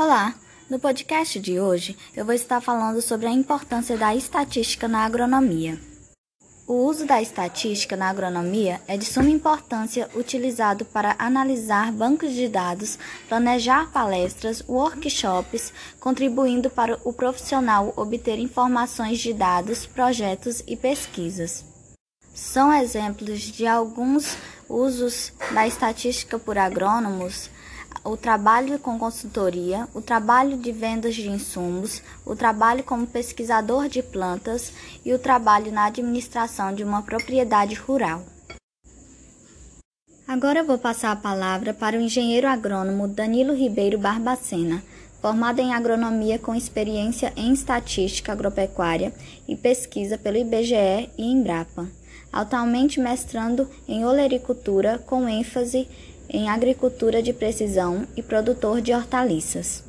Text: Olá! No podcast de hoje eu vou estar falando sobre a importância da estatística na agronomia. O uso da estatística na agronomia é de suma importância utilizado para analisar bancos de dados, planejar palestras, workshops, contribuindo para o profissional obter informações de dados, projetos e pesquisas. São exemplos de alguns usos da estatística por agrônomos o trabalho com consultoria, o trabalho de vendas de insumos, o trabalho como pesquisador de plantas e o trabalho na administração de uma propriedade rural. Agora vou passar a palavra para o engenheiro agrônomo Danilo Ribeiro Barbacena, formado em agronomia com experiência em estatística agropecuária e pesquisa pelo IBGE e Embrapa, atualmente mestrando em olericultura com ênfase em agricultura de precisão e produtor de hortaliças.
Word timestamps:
Olá! 0.00 0.32
No 0.70 0.78
podcast 0.78 1.40
de 1.40 1.58
hoje 1.58 1.98
eu 2.14 2.24
vou 2.24 2.32
estar 2.32 2.60
falando 2.60 3.02
sobre 3.02 3.26
a 3.26 3.32
importância 3.32 3.98
da 3.98 4.14
estatística 4.14 4.86
na 4.86 5.04
agronomia. 5.04 5.76
O 6.68 6.74
uso 6.86 7.04
da 7.04 7.20
estatística 7.20 7.96
na 7.96 8.08
agronomia 8.08 8.80
é 8.86 8.96
de 8.96 9.04
suma 9.04 9.28
importância 9.28 10.08
utilizado 10.14 10.84
para 10.84 11.16
analisar 11.18 11.90
bancos 11.90 12.32
de 12.32 12.46
dados, 12.46 12.96
planejar 13.28 13.90
palestras, 13.90 14.62
workshops, 14.68 15.72
contribuindo 15.98 16.70
para 16.70 16.96
o 17.02 17.12
profissional 17.12 17.92
obter 17.96 18.38
informações 18.38 19.18
de 19.18 19.34
dados, 19.34 19.84
projetos 19.84 20.62
e 20.64 20.76
pesquisas. 20.76 21.64
São 22.32 22.72
exemplos 22.72 23.40
de 23.40 23.66
alguns 23.66 24.36
usos 24.68 25.32
da 25.52 25.66
estatística 25.66 26.38
por 26.38 26.56
agrônomos 26.56 27.50
o 28.04 28.16
trabalho 28.16 28.78
com 28.78 28.98
consultoria, 28.98 29.88
o 29.94 30.00
trabalho 30.00 30.56
de 30.56 30.72
vendas 30.72 31.14
de 31.14 31.28
insumos, 31.28 32.02
o 32.24 32.34
trabalho 32.34 32.82
como 32.82 33.06
pesquisador 33.06 33.88
de 33.88 34.02
plantas 34.02 34.72
e 35.04 35.12
o 35.12 35.18
trabalho 35.18 35.72
na 35.72 35.86
administração 35.86 36.74
de 36.74 36.82
uma 36.82 37.02
propriedade 37.02 37.74
rural. 37.74 38.22
Agora 40.26 40.62
vou 40.62 40.76
passar 40.78 41.12
a 41.12 41.16
palavra 41.16 41.72
para 41.72 41.96
o 41.96 42.00
engenheiro 42.00 42.46
agrônomo 42.46 43.08
Danilo 43.08 43.54
Ribeiro 43.54 43.98
Barbacena, 43.98 44.82
formado 45.22 45.60
em 45.60 45.72
agronomia 45.72 46.38
com 46.38 46.54
experiência 46.54 47.32
em 47.34 47.52
estatística 47.52 48.32
agropecuária 48.32 49.12
e 49.48 49.56
pesquisa 49.56 50.16
pelo 50.16 50.36
IBGE 50.36 51.10
e 51.16 51.32
Embrapa, 51.32 51.88
atualmente 52.32 53.00
mestrando 53.00 53.68
em 53.88 54.04
olericultura 54.04 54.98
com 54.98 55.28
ênfase 55.28 55.78
em 55.78 56.17
agricultura 56.48 57.22
de 57.22 57.32
precisão 57.32 58.06
e 58.16 58.22
produtor 58.22 58.80
de 58.80 58.92
hortaliças. 58.92 59.87